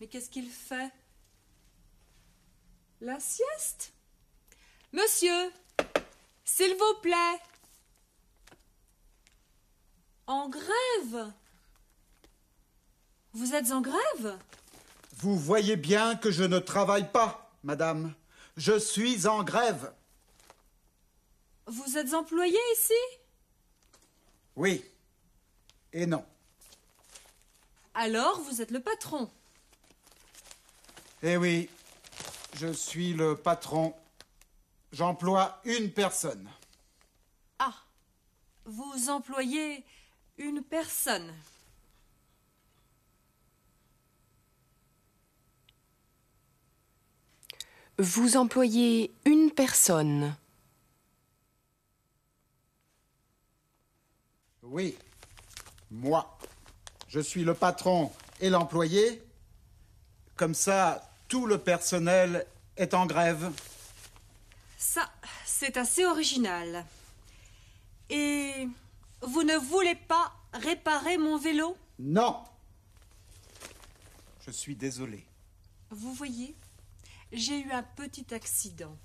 Mais 0.00 0.06
qu'est-ce 0.06 0.30
qu'il 0.30 0.48
fait? 0.48 0.90
La 3.00 3.20
sieste? 3.20 3.92
Monsieur, 4.92 5.52
s'il 6.44 6.74
vous 6.74 7.00
plaît. 7.02 7.40
En 10.26 10.48
grève? 10.48 11.32
Vous 13.34 13.54
êtes 13.54 13.70
en 13.72 13.80
grève? 13.80 14.38
Vous 15.18 15.38
voyez 15.38 15.76
bien 15.76 16.16
que 16.16 16.30
je 16.30 16.44
ne 16.44 16.58
travaille 16.58 17.10
pas, 17.10 17.50
madame. 17.62 18.14
Je 18.56 18.78
suis 18.78 19.26
en 19.26 19.44
grève. 19.44 19.92
Vous 21.66 21.96
êtes 21.96 22.14
employé 22.14 22.58
ici? 22.74 22.92
Oui. 24.56 24.84
Et 25.92 26.06
non. 26.06 26.24
Alors 27.94 28.40
vous 28.40 28.62
êtes 28.62 28.70
le 28.70 28.80
patron. 28.80 29.30
Eh 31.22 31.36
oui, 31.36 31.68
je 32.54 32.72
suis 32.72 33.12
le 33.12 33.36
patron. 33.36 33.94
J'emploie 34.92 35.60
une 35.64 35.92
personne. 35.92 36.48
Ah, 37.58 37.74
vous 38.64 39.08
employez 39.08 39.84
une 40.38 40.62
personne. 40.62 41.32
Vous 47.98 48.36
employez 48.36 49.14
une 49.24 49.50
personne. 49.50 50.34
Oui, 54.72 54.96
moi. 55.90 56.38
Je 57.08 57.20
suis 57.20 57.44
le 57.44 57.52
patron 57.52 58.10
et 58.40 58.48
l'employé. 58.48 59.22
Comme 60.34 60.54
ça, 60.54 61.12
tout 61.28 61.44
le 61.44 61.58
personnel 61.58 62.46
est 62.78 62.94
en 62.94 63.04
grève. 63.04 63.52
Ça, 64.78 65.12
c'est 65.44 65.76
assez 65.76 66.06
original. 66.06 66.86
Et 68.08 68.66
vous 69.20 69.42
ne 69.42 69.58
voulez 69.58 69.94
pas 69.94 70.32
réparer 70.54 71.18
mon 71.18 71.36
vélo? 71.36 71.76
Non. 71.98 72.42
Je 74.46 74.52
suis 74.52 74.74
désolé. 74.74 75.22
Vous 75.90 76.14
voyez, 76.14 76.56
j'ai 77.30 77.60
eu 77.60 77.70
un 77.72 77.82
petit 77.82 78.32
accident. 78.32 78.96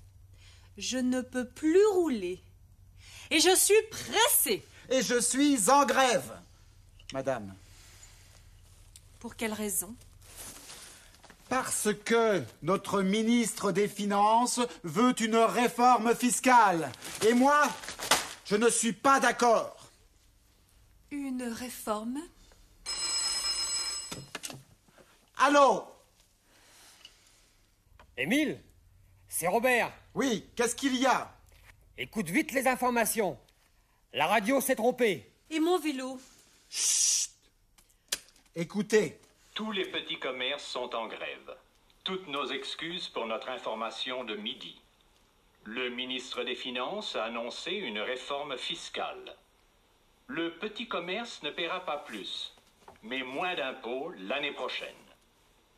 Je 0.77 0.97
ne 0.97 1.19
peux 1.19 1.45
plus 1.45 1.85
rouler. 1.87 2.41
Et 3.31 3.41
je 3.41 3.53
suis 3.53 3.83
pressée. 3.91 4.65
Et 4.89 5.01
je 5.01 5.19
suis 5.19 5.69
en 5.69 5.85
grève, 5.85 6.39
madame. 7.13 7.53
Pour 9.19 9.35
quelle 9.35 9.53
raison? 9.53 9.93
Parce 11.49 11.89
que 12.05 12.43
notre 12.61 13.01
ministre 13.01 13.71
des 13.71 13.87
Finances 13.87 14.59
veut 14.83 15.19
une 15.21 15.37
réforme 15.37 16.15
fiscale. 16.15 16.91
Et 17.25 17.33
moi, 17.33 17.67
je 18.45 18.55
ne 18.55 18.69
suis 18.69 18.93
pas 18.93 19.19
d'accord. 19.19 19.89
Une 21.11 21.43
réforme? 21.43 22.19
Allô? 25.37 25.85
Émile, 28.17 28.59
c'est 29.29 29.47
Robert? 29.47 29.91
Oui, 30.15 30.49
qu'est-ce 30.55 30.75
qu'il 30.75 30.95
y 30.95 31.05
a? 31.05 31.31
Écoute 31.97 32.29
vite 32.29 32.51
les 32.51 32.67
informations. 32.67 33.37
La 34.17 34.25
radio 34.25 34.59
s'est 34.59 34.75
trompée. 34.75 35.31
Et 35.51 35.59
mon 35.59 35.77
vélo 35.77 36.19
Écoutez, 38.55 39.19
Tous 39.53 39.71
les 39.71 39.85
petits 39.91 40.17
commerces 40.17 40.65
sont 40.65 40.95
en 40.95 41.05
grève. 41.05 41.55
Toutes 42.03 42.27
nos 42.27 42.47
excuses 42.47 43.09
pour 43.09 43.27
notre 43.27 43.49
information 43.49 44.23
de 44.23 44.35
midi. 44.35 44.81
Le 45.65 45.91
ministre 45.91 46.43
des 46.43 46.55
Finances 46.55 47.15
a 47.15 47.25
annoncé 47.25 47.73
une 47.73 47.99
réforme 47.99 48.57
fiscale. 48.57 49.35
Le 50.25 50.57
petit 50.57 50.87
commerce 50.87 51.43
ne 51.43 51.51
paiera 51.51 51.85
pas 51.85 51.97
plus, 51.97 52.55
mais 53.03 53.21
moins 53.21 53.53
d'impôts 53.53 54.11
l'année 54.17 54.53
prochaine. 54.53 55.05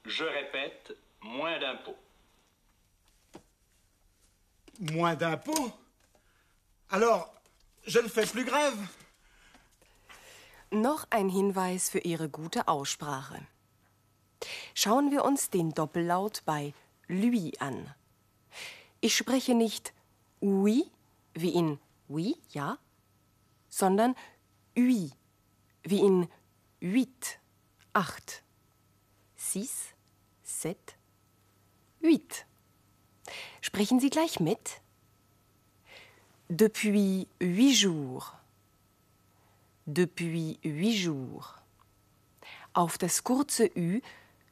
Je 0.05 0.23
répète, 0.23 0.95
moins 1.19 1.59
d'impôts. 1.59 1.99
moins 4.79 5.15
d'impôts? 5.15 5.73
Alors, 6.89 7.33
je 7.89 7.99
ne 7.99 8.07
fais 8.07 8.25
plus 8.25 8.45
grève. 8.45 8.87
Noch 10.71 11.07
ein 11.09 11.29
Hinweis 11.29 11.89
für 11.89 11.99
Ihre 11.99 12.29
gute 12.29 12.67
Aussprache. 12.67 13.41
Schauen 14.75 15.11
wir 15.11 15.25
uns 15.25 15.49
den 15.49 15.71
Doppellaut 15.71 16.43
bei 16.45 16.73
lui 17.07 17.53
an. 17.59 17.93
Ich 19.01 19.15
spreche 19.17 19.55
nicht 19.55 19.93
oui 20.41 20.85
wie 21.33 21.53
in 21.53 21.79
oui, 22.07 22.35
ja, 22.51 22.77
sondern 23.69 24.15
ui 24.77 25.11
wie 25.83 25.99
in 25.99 26.29
huit, 26.81 27.39
acht, 27.93 28.43
six, 29.35 29.93
sept, 30.43 30.95
huit. 32.01 32.45
Sprechen 33.61 33.99
Sie 33.99 34.09
gleich 34.09 34.39
mit? 34.39 34.81
Depuis 36.49 37.27
huit 37.39 37.75
jours. 37.75 38.33
Depuis 39.85 40.59
huit 40.63 40.95
jours. 40.95 41.61
Auf 42.73 42.97
das 42.97 43.23
kurze 43.23 43.67
Ü 43.75 44.01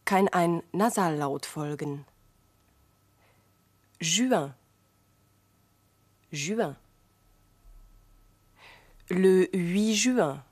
kann 0.06 0.28
ein 0.28 0.62
Nasallaut 0.74 1.48
folgen. 1.48 2.06
Juin. 4.00 4.54
Juin. 6.32 6.76
Le 9.10 9.50
8 9.52 9.96
juin. 9.96 10.44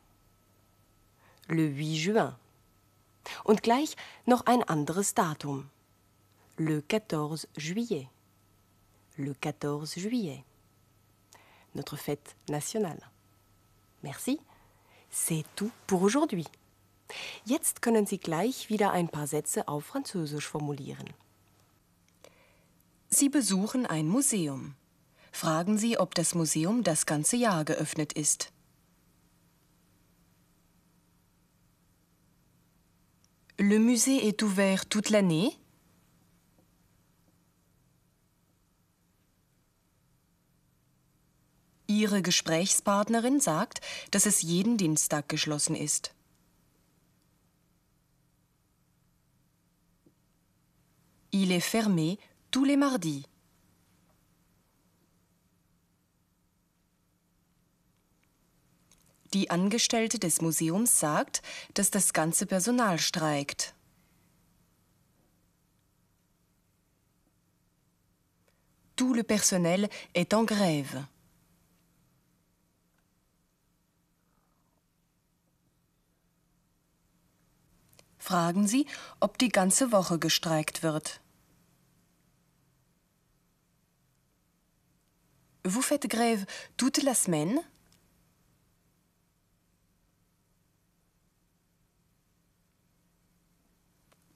Le 1.48 1.70
8 1.70 1.96
juin. 1.96 2.36
Und 3.44 3.62
gleich 3.62 3.96
noch 4.26 4.48
ein 4.48 4.64
anderes 4.64 5.14
Datum. 5.14 5.70
Le 6.58 6.82
14 6.90 7.46
juillet. 7.56 8.10
Le 9.18 9.36
14 9.36 9.86
juillet. 9.86 10.44
Notre 11.76 11.98
fête 11.98 12.36
nationale. 12.50 13.12
Merci. 14.02 14.40
C'est 15.10 15.46
tout 15.56 15.72
pour 15.88 16.02
aujourd'hui. 16.02 16.48
Jetzt 17.46 17.82
können 17.82 18.08
Sie 18.08 18.18
gleich 18.18 18.70
wieder 18.70 18.92
ein 18.92 19.08
paar 19.08 19.28
Sätze 19.28 19.68
auf 19.68 19.86
Französisch 19.86 20.48
formulieren. 20.48 21.14
Sie 23.10 23.30
besuchen 23.30 23.86
ein 23.86 24.08
Museum. 24.08 24.76
Fragen 25.32 25.78
Sie, 25.78 25.98
ob 25.98 26.16
das 26.16 26.34
Museum 26.34 26.84
das 26.84 27.06
ganze 27.06 27.36
Jahr 27.38 27.66
geöffnet 27.66 28.14
ist. 28.14 28.52
Le 33.58 33.80
musée 33.80 34.28
est 34.28 34.44
ouvert 34.44 34.90
toute 34.90 35.10
l'année. 35.10 35.58
Ihre 41.88 42.22
Gesprächspartnerin 42.22 43.40
sagt, 43.40 43.82
dass 44.12 44.26
es 44.26 44.42
jeden 44.42 44.78
Dienstag 44.78 45.30
geschlossen 45.30 45.76
ist. 45.76 46.14
Il 51.32 51.52
est 51.52 51.62
fermé 51.62 52.18
tous 52.50 52.66
les 52.66 52.78
mardis. 52.78 53.26
Die 59.34 59.50
Angestellte 59.50 60.18
des 60.18 60.42
Museums 60.42 60.98
sagt, 60.98 61.42
dass 61.74 61.92
das 61.92 62.14
ganze 62.14 62.46
Personal 62.46 62.98
streikt. 63.00 63.76
Tout 68.96 69.14
le 69.14 69.24
personnel 69.24 69.90
est 70.14 70.34
en 70.34 70.46
grève. 70.46 71.06
Fragen 78.26 78.68
Sie, 78.68 78.88
ob 79.20 79.38
die 79.38 79.50
ganze 79.50 79.92
Woche 79.92 80.18
gestreikt 80.18 80.82
wird. 80.82 81.22
Vous 85.64 85.84
faites 85.84 86.10
grève 86.10 86.48
toute 86.76 87.04
la 87.04 87.14
semaine? 87.14 87.62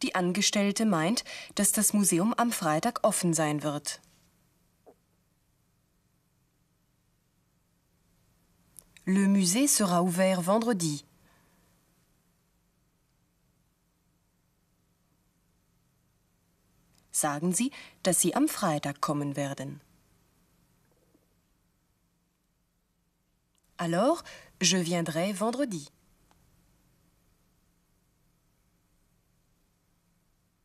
Die 0.04 0.14
Angestellte 0.14 0.86
meint, 0.86 1.24
dass 1.56 1.72
das 1.72 1.94
Museum 1.94 2.36
am 2.36 2.52
Freitag 2.52 3.00
offen 3.04 3.34
sein 3.34 3.64
wird. 3.64 4.00
Le 9.06 9.28
musée 9.28 9.68
sera 9.68 10.02
ouvert 10.02 10.46
vendredi. 10.46 11.09
Sagen 17.20 17.54
Sie, 17.54 17.72
dass 18.04 18.22
Sie 18.22 18.34
am 18.34 18.48
Freitag 18.48 19.02
kommen 19.02 19.36
werden. 19.36 19.82
Alors, 23.76 24.24
je 24.62 24.84
viendrai 24.86 25.34
vendredi. 25.34 25.88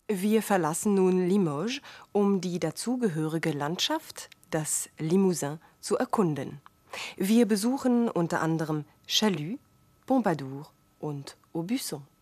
Wir 0.06 0.42
verlassen 0.42 0.94
nun 0.94 1.28
Limoges, 1.28 1.80
um 2.12 2.40
die 2.40 2.60
dazugehörige 2.60 3.50
Landschaft, 3.50 4.30
das 4.50 4.88
Limousin, 4.98 5.58
zu 5.80 5.96
erkunden. 5.96 6.60
Wir 7.16 7.46
besuchen 7.46 8.08
unter 8.08 8.40
anderem 8.40 8.84
Chalut, 9.08 9.58
Pompadour 10.06 10.70
und 11.00 11.36
Aubusson. 11.52 12.13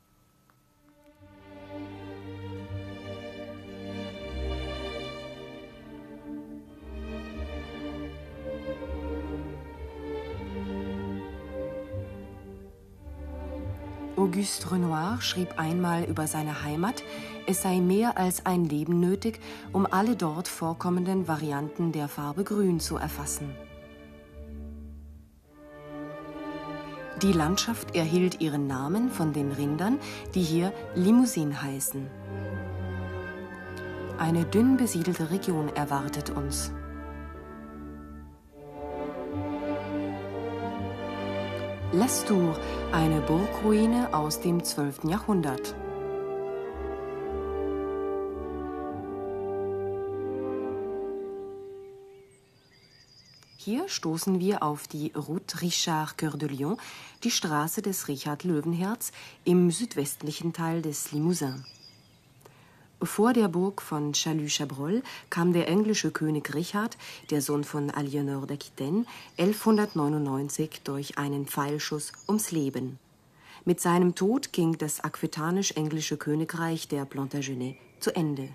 Auguste 14.22 14.70
Renoir 14.70 15.18
schrieb 15.20 15.58
einmal 15.58 16.04
über 16.04 16.28
seine 16.28 16.62
Heimat, 16.62 17.02
es 17.48 17.62
sei 17.62 17.80
mehr 17.80 18.18
als 18.18 18.46
ein 18.46 18.64
Leben 18.64 19.00
nötig, 19.00 19.40
um 19.72 19.84
alle 19.84 20.14
dort 20.14 20.46
vorkommenden 20.46 21.26
Varianten 21.26 21.90
der 21.90 22.06
Farbe 22.06 22.44
Grün 22.44 22.78
zu 22.78 22.98
erfassen. 22.98 23.50
Die 27.20 27.32
Landschaft 27.32 27.96
erhielt 27.96 28.40
ihren 28.40 28.68
Namen 28.68 29.10
von 29.10 29.32
den 29.32 29.50
Rindern, 29.50 29.98
die 30.36 30.42
hier 30.42 30.72
Limousin 30.94 31.60
heißen. 31.60 32.06
Eine 34.18 34.44
dünn 34.44 34.76
besiedelte 34.76 35.32
Region 35.32 35.68
erwartet 35.74 36.30
uns. 36.30 36.70
Lestour, 41.94 42.58
eine 42.90 43.20
Burgruine 43.20 44.14
aus 44.14 44.40
dem 44.40 44.64
12. 44.64 45.04
Jahrhundert. 45.04 45.74
Hier 53.58 53.90
stoßen 53.90 54.40
wir 54.40 54.62
auf 54.62 54.88
die 54.88 55.12
Route 55.12 55.60
Richard 55.60 56.16
Coeur 56.16 56.38
de 56.38 56.48
Lion, 56.48 56.78
die 57.24 57.30
Straße 57.30 57.82
des 57.82 58.08
Richard 58.08 58.44
Löwenherz 58.44 59.12
im 59.44 59.70
südwestlichen 59.70 60.54
Teil 60.54 60.80
des 60.80 61.12
Limousin. 61.12 61.62
Vor 63.04 63.32
der 63.32 63.48
Burg 63.48 63.82
von 63.82 64.12
Chalut-Chabrol 64.12 65.02
kam 65.28 65.52
der 65.52 65.68
englische 65.68 66.12
König 66.12 66.54
Richard, 66.54 66.96
der 67.30 67.42
Sohn 67.42 67.64
von 67.64 67.90
Aliénor 67.90 68.46
d'Aquitaine, 68.46 69.06
1199 69.38 70.82
durch 70.84 71.18
einen 71.18 71.46
Pfeilschuss 71.46 72.12
ums 72.28 72.52
Leben. 72.52 73.00
Mit 73.64 73.80
seinem 73.80 74.14
Tod 74.14 74.52
ging 74.52 74.78
das 74.78 75.00
aquitanisch-englische 75.00 76.16
Königreich 76.16 76.86
der 76.86 77.04
Plantagenet 77.04 77.76
zu 77.98 78.14
Ende. 78.14 78.48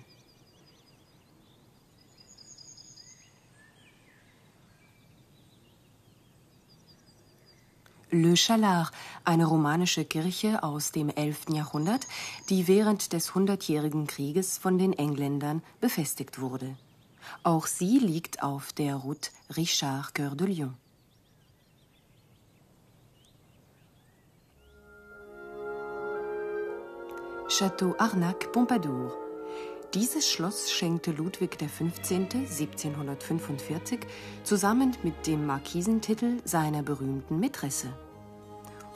Le 8.20 8.34
Chalard, 8.34 8.90
eine 9.24 9.46
romanische 9.46 10.04
Kirche 10.04 10.64
aus 10.64 10.90
dem 10.90 11.08
11. 11.08 11.50
Jahrhundert, 11.50 12.08
die 12.48 12.66
während 12.66 13.12
des 13.12 13.36
Hundertjährigen 13.36 14.08
Krieges 14.08 14.58
von 14.58 14.76
den 14.76 14.92
Engländern 14.92 15.62
befestigt 15.80 16.40
wurde. 16.40 16.76
Auch 17.44 17.66
sie 17.66 18.00
liegt 18.00 18.42
auf 18.42 18.72
der 18.72 18.96
Route 18.96 19.30
Richard 19.56 20.16
Coeur 20.16 20.34
de 20.34 20.48
Lion. 20.48 20.74
Château 27.48 27.94
Arnac 27.98 28.50
Pompadour. 28.50 29.14
Dieses 29.94 30.28
Schloss 30.28 30.72
schenkte 30.72 31.12
Ludwig 31.12 31.56
XV. 31.56 31.82
1745 31.82 34.00
zusammen 34.42 34.96
mit 35.04 35.28
dem 35.28 35.46
Markisentitel 35.46 36.42
seiner 36.44 36.82
berühmten 36.82 37.38
Mätresse. 37.38 37.92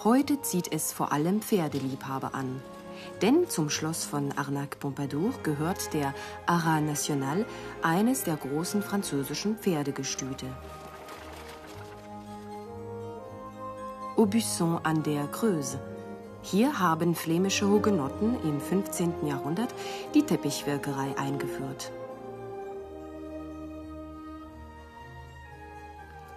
Heute 0.05 0.43
zieht 0.43 0.73
es 0.73 0.93
vor 0.93 1.13
allem 1.13 1.41
Pferdeliebhaber 1.43 2.35
an. 2.35 2.61
Denn 3.21 3.49
zum 3.49 3.71
Schloss 3.71 4.05
von 4.05 4.33
Arnac-Pompadour 4.33 5.33
gehört 5.45 5.95
der 5.95 6.13
Ara 6.45 6.81
National, 6.81 7.47
eines 7.83 8.25
der 8.25 8.35
großen 8.35 8.83
französischen 8.83 9.57
Pferdegestüte. 9.59 10.47
Aubusson 14.17 14.81
an 14.83 15.05
der 15.05 15.29
Creuse. 15.29 15.79
Hier 16.43 16.81
haben 16.81 17.15
flämische 17.15 17.69
Hugenotten 17.69 18.43
im 18.43 18.61
15. 18.61 19.25
Jahrhundert 19.25 19.73
die 20.15 20.23
Teppichwirkerei 20.23 21.17
eingeführt. 21.17 21.93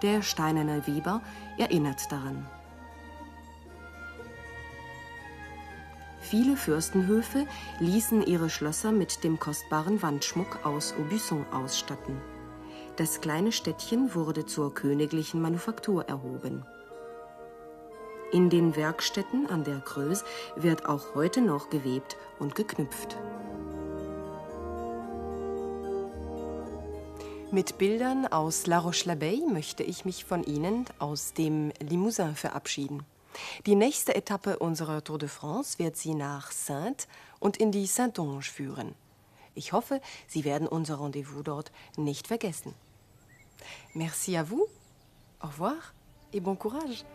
Der 0.04 0.22
steinerne 0.22 0.86
Weber 0.86 1.24
erinnert 1.58 2.12
daran. 2.12 2.48
Viele 6.38 6.58
Fürstenhöfe 6.58 7.48
ließen 7.80 8.22
ihre 8.28 8.50
Schlösser 8.50 8.92
mit 8.92 9.24
dem 9.24 9.40
kostbaren 9.40 10.02
Wandschmuck 10.02 10.66
aus 10.66 10.94
Aubusson 11.00 11.46
ausstatten. 11.54 12.20
Das 12.98 13.22
kleine 13.22 13.54
Städtchen 13.54 14.14
wurde 14.14 14.46
zur 14.46 14.74
königlichen 14.74 15.42
Manufaktur 15.42 16.10
erhoben. 16.10 16.66
In 18.34 18.50
den 18.50 18.76
Werkstätten 18.76 19.48
an 19.50 19.64
der 19.64 19.80
Creuse 19.80 20.26
wird 20.58 20.88
auch 20.88 21.16
heute 21.16 21.40
noch 21.40 21.70
gewebt 21.70 22.18
und 22.38 22.54
geknüpft. 22.54 23.16
Mit 27.50 27.78
Bildern 27.78 28.28
aus 28.28 28.68
La 28.68 28.80
Roche-l'Abeille 28.80 29.50
möchte 29.50 29.84
ich 29.84 30.04
mich 30.04 30.26
von 30.26 30.44
Ihnen 30.44 30.84
aus 31.00 31.32
dem 31.32 31.72
Limousin 31.80 32.36
verabschieden. 32.36 33.06
Die 33.66 33.76
nächste 33.76 34.16
Etappe 34.16 34.60
unserer 34.60 35.04
Tour 35.04 35.18
de 35.18 35.30
France 35.30 35.80
wird 35.80 35.98
Sie 35.98 36.14
nach 36.14 36.52
Sainte 36.52 37.08
und 37.40 37.58
in 37.58 37.72
die 37.72 37.86
Saintonge 37.86 38.42
führen. 38.42 38.96
Ich 39.56 39.72
hoffe, 39.72 40.02
Sie 40.28 40.44
werden 40.44 40.68
unser 40.68 41.00
Rendezvous 41.00 41.44
dort 41.44 41.72
nicht 41.98 42.28
vergessen. 42.28 42.74
Merci 43.94 44.38
à 44.38 44.44
vous, 44.44 44.68
au 45.42 45.48
revoir 45.48 45.94
et 46.34 46.42
bon 46.42 46.56
courage. 46.56 47.06